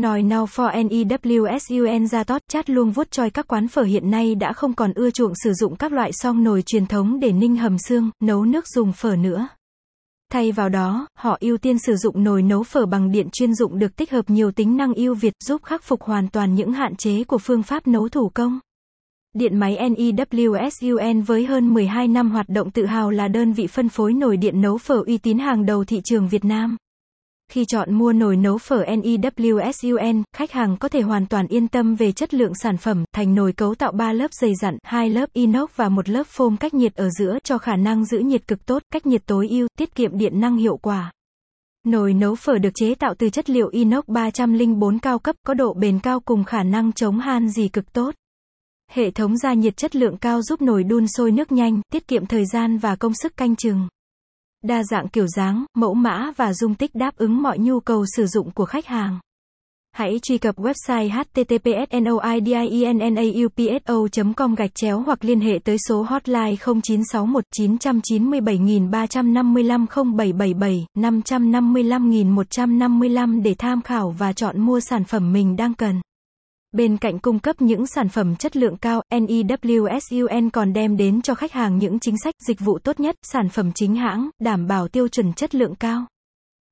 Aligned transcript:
Nói 0.00 0.22
now 0.22 0.46
for 0.46 0.88
NEWSUN 0.88 2.06
ra 2.06 2.24
tót 2.24 2.42
chat 2.48 2.70
luôn 2.70 2.90
vuốt 2.90 3.10
choi 3.10 3.30
các 3.30 3.48
quán 3.48 3.68
phở 3.68 3.82
hiện 3.82 4.10
nay 4.10 4.34
đã 4.34 4.52
không 4.52 4.74
còn 4.74 4.92
ưa 4.94 5.10
chuộng 5.10 5.32
sử 5.44 5.52
dụng 5.52 5.76
các 5.76 5.92
loại 5.92 6.10
song 6.12 6.44
nồi 6.44 6.62
truyền 6.66 6.86
thống 6.86 7.20
để 7.20 7.32
ninh 7.32 7.56
hầm 7.56 7.76
xương, 7.78 8.10
nấu 8.20 8.44
nước 8.44 8.64
dùng 8.68 8.92
phở 8.92 9.16
nữa. 9.16 9.48
Thay 10.32 10.52
vào 10.52 10.68
đó, 10.68 11.06
họ 11.18 11.38
ưu 11.40 11.58
tiên 11.58 11.78
sử 11.78 11.96
dụng 11.96 12.24
nồi 12.24 12.42
nấu 12.42 12.62
phở 12.62 12.86
bằng 12.86 13.12
điện 13.12 13.28
chuyên 13.32 13.54
dụng 13.54 13.78
được 13.78 13.96
tích 13.96 14.10
hợp 14.10 14.30
nhiều 14.30 14.50
tính 14.52 14.76
năng 14.76 14.94
ưu 14.94 15.14
việt 15.14 15.34
giúp 15.44 15.62
khắc 15.62 15.82
phục 15.82 16.02
hoàn 16.02 16.28
toàn 16.28 16.54
những 16.54 16.72
hạn 16.72 16.96
chế 16.96 17.24
của 17.24 17.38
phương 17.38 17.62
pháp 17.62 17.86
nấu 17.86 18.08
thủ 18.08 18.30
công. 18.34 18.58
Điện 19.34 19.56
máy 19.56 19.78
NEWSUN 19.80 21.22
với 21.22 21.46
hơn 21.46 21.74
12 21.74 22.08
năm 22.08 22.30
hoạt 22.30 22.48
động 22.48 22.70
tự 22.70 22.86
hào 22.86 23.10
là 23.10 23.28
đơn 23.28 23.52
vị 23.52 23.66
phân 23.66 23.88
phối 23.88 24.12
nồi 24.12 24.36
điện 24.36 24.60
nấu 24.60 24.78
phở 24.78 25.02
uy 25.06 25.18
tín 25.18 25.38
hàng 25.38 25.66
đầu 25.66 25.84
thị 25.84 26.00
trường 26.04 26.28
Việt 26.28 26.44
Nam. 26.44 26.76
Khi 27.50 27.64
chọn 27.64 27.94
mua 27.94 28.12
nồi 28.12 28.36
nấu 28.36 28.58
phở 28.58 28.84
NEWSUN, 28.84 30.22
khách 30.36 30.52
hàng 30.52 30.76
có 30.76 30.88
thể 30.88 31.00
hoàn 31.00 31.26
toàn 31.26 31.46
yên 31.46 31.68
tâm 31.68 31.94
về 31.94 32.12
chất 32.12 32.34
lượng 32.34 32.52
sản 32.62 32.76
phẩm, 32.76 33.04
thành 33.12 33.34
nồi 33.34 33.52
cấu 33.52 33.74
tạo 33.74 33.92
3 33.92 34.12
lớp 34.12 34.32
dày 34.32 34.54
dặn, 34.62 34.78
2 34.82 35.10
lớp 35.10 35.32
inox 35.32 35.70
và 35.76 35.88
một 35.88 36.08
lớp 36.08 36.26
phôm 36.26 36.56
cách 36.56 36.74
nhiệt 36.74 36.94
ở 36.94 37.08
giữa 37.18 37.38
cho 37.44 37.58
khả 37.58 37.76
năng 37.76 38.04
giữ 38.04 38.18
nhiệt 38.18 38.48
cực 38.48 38.66
tốt, 38.66 38.82
cách 38.92 39.06
nhiệt 39.06 39.22
tối 39.26 39.48
ưu, 39.48 39.68
tiết 39.78 39.94
kiệm 39.94 40.18
điện 40.18 40.40
năng 40.40 40.56
hiệu 40.56 40.76
quả. 40.76 41.12
Nồi 41.86 42.14
nấu 42.14 42.34
phở 42.34 42.58
được 42.58 42.70
chế 42.74 42.94
tạo 42.94 43.14
từ 43.18 43.30
chất 43.30 43.50
liệu 43.50 43.68
inox 43.68 44.04
304 44.06 44.98
cao 44.98 45.18
cấp, 45.18 45.36
có 45.46 45.54
độ 45.54 45.74
bền 45.74 45.98
cao 45.98 46.20
cùng 46.20 46.44
khả 46.44 46.62
năng 46.62 46.92
chống 46.92 47.18
han 47.18 47.48
gì 47.48 47.68
cực 47.68 47.92
tốt. 47.92 48.14
Hệ 48.90 49.10
thống 49.10 49.36
gia 49.36 49.54
nhiệt 49.54 49.76
chất 49.76 49.96
lượng 49.96 50.16
cao 50.16 50.42
giúp 50.42 50.62
nồi 50.62 50.84
đun 50.84 51.06
sôi 51.06 51.32
nước 51.32 51.52
nhanh, 51.52 51.80
tiết 51.92 52.08
kiệm 52.08 52.26
thời 52.26 52.44
gian 52.52 52.78
và 52.78 52.96
công 52.96 53.12
sức 53.22 53.36
canh 53.36 53.56
chừng. 53.56 53.88
Đa 54.64 54.82
dạng 54.90 55.08
kiểu 55.08 55.26
dáng, 55.26 55.64
mẫu 55.76 55.94
mã 55.94 56.30
và 56.36 56.52
dung 56.52 56.74
tích 56.74 56.94
đáp 56.94 57.16
ứng 57.16 57.42
mọi 57.42 57.58
nhu 57.58 57.80
cầu 57.80 58.04
sử 58.16 58.26
dụng 58.26 58.50
của 58.50 58.64
khách 58.64 58.86
hàng. 58.86 59.18
Hãy 59.92 60.18
truy 60.22 60.38
cập 60.38 60.56
website 60.56 61.10
https 61.10 61.94
noidiennauPSO.com 62.02 64.54
gạch 64.54 64.74
chéo 64.74 65.00
hoặc 65.00 65.24
liên 65.24 65.40
hệ 65.40 65.58
tới 65.64 65.76
số 65.88 66.02
hotline 66.02 66.56
0961 66.56 67.44
997 67.52 68.58
355 68.90 69.86
0777 69.86 70.86
555 70.96 72.34
155 72.34 73.42
để 73.42 73.54
tham 73.54 73.82
khảo 73.82 74.14
và 74.18 74.32
chọn 74.32 74.60
mua 74.60 74.80
sản 74.80 75.04
phẩm 75.04 75.32
mình 75.32 75.56
đang 75.56 75.74
cần. 75.74 76.00
Bên 76.72 76.96
cạnh 76.96 77.18
cung 77.18 77.38
cấp 77.38 77.62
những 77.62 77.86
sản 77.86 78.08
phẩm 78.08 78.36
chất 78.36 78.56
lượng 78.56 78.76
cao, 78.76 79.02
NEWSUN 79.10 80.50
còn 80.50 80.72
đem 80.72 80.96
đến 80.96 81.22
cho 81.22 81.34
khách 81.34 81.52
hàng 81.52 81.78
những 81.78 81.98
chính 81.98 82.14
sách, 82.24 82.34
dịch 82.48 82.60
vụ 82.60 82.78
tốt 82.78 83.00
nhất, 83.00 83.16
sản 83.22 83.48
phẩm 83.48 83.72
chính 83.74 83.94
hãng, 83.94 84.30
đảm 84.38 84.66
bảo 84.66 84.88
tiêu 84.88 85.08
chuẩn 85.08 85.32
chất 85.32 85.54
lượng 85.54 85.74
cao. 85.74 86.06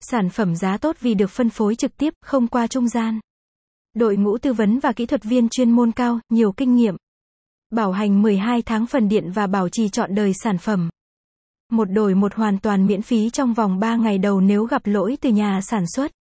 Sản 0.00 0.30
phẩm 0.30 0.56
giá 0.56 0.76
tốt 0.76 0.96
vì 1.00 1.14
được 1.14 1.30
phân 1.30 1.50
phối 1.50 1.74
trực 1.74 1.96
tiếp, 1.96 2.14
không 2.22 2.46
qua 2.46 2.66
trung 2.66 2.88
gian. 2.88 3.20
Đội 3.94 4.16
ngũ 4.16 4.38
tư 4.38 4.52
vấn 4.52 4.78
và 4.78 4.92
kỹ 4.92 5.06
thuật 5.06 5.24
viên 5.24 5.48
chuyên 5.48 5.70
môn 5.70 5.92
cao, 5.92 6.20
nhiều 6.30 6.52
kinh 6.52 6.74
nghiệm. 6.74 6.96
Bảo 7.70 7.92
hành 7.92 8.22
12 8.22 8.62
tháng 8.62 8.86
phần 8.86 9.08
điện 9.08 9.30
và 9.34 9.46
bảo 9.46 9.68
trì 9.68 9.88
trọn 9.88 10.14
đời 10.14 10.32
sản 10.34 10.58
phẩm. 10.58 10.90
Một 11.70 11.84
đổi 11.84 12.14
một 12.14 12.34
hoàn 12.34 12.58
toàn 12.58 12.86
miễn 12.86 13.02
phí 13.02 13.30
trong 13.30 13.54
vòng 13.54 13.78
3 13.78 13.96
ngày 13.96 14.18
đầu 14.18 14.40
nếu 14.40 14.64
gặp 14.64 14.82
lỗi 14.84 15.18
từ 15.20 15.30
nhà 15.30 15.60
sản 15.62 15.84
xuất. 15.86 16.12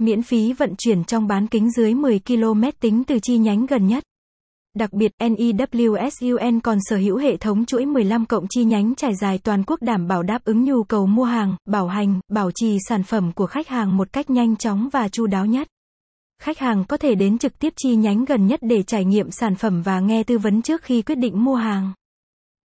Miễn 0.00 0.22
phí 0.22 0.52
vận 0.52 0.74
chuyển 0.78 1.04
trong 1.04 1.26
bán 1.26 1.46
kính 1.46 1.70
dưới 1.70 1.94
10 1.94 2.20
km 2.26 2.62
tính 2.80 3.04
từ 3.04 3.18
chi 3.22 3.38
nhánh 3.38 3.66
gần 3.66 3.86
nhất. 3.86 4.04
Đặc 4.74 4.92
biệt, 4.92 5.12
NEWSUN 5.18 6.60
còn 6.60 6.78
sở 6.80 6.96
hữu 6.96 7.16
hệ 7.16 7.36
thống 7.36 7.64
chuỗi 7.64 7.86
15 7.86 8.26
cộng 8.26 8.46
chi 8.50 8.64
nhánh 8.64 8.94
trải 8.94 9.14
dài 9.14 9.38
toàn 9.38 9.62
quốc 9.66 9.82
đảm 9.82 10.06
bảo 10.08 10.22
đáp 10.22 10.44
ứng 10.44 10.64
nhu 10.64 10.82
cầu 10.82 11.06
mua 11.06 11.24
hàng, 11.24 11.56
bảo 11.66 11.86
hành, 11.86 12.20
bảo 12.28 12.50
trì 12.54 12.76
sản 12.88 13.02
phẩm 13.02 13.32
của 13.32 13.46
khách 13.46 13.68
hàng 13.68 13.96
một 13.96 14.12
cách 14.12 14.30
nhanh 14.30 14.56
chóng 14.56 14.88
và 14.92 15.08
chu 15.08 15.26
đáo 15.26 15.46
nhất. 15.46 15.68
Khách 16.42 16.58
hàng 16.58 16.84
có 16.88 16.96
thể 16.96 17.14
đến 17.14 17.38
trực 17.38 17.58
tiếp 17.58 17.72
chi 17.76 17.96
nhánh 17.96 18.24
gần 18.24 18.46
nhất 18.46 18.60
để 18.62 18.82
trải 18.82 19.04
nghiệm 19.04 19.30
sản 19.30 19.54
phẩm 19.54 19.82
và 19.82 20.00
nghe 20.00 20.22
tư 20.22 20.38
vấn 20.38 20.62
trước 20.62 20.82
khi 20.82 21.02
quyết 21.02 21.18
định 21.18 21.44
mua 21.44 21.54
hàng. 21.54 21.92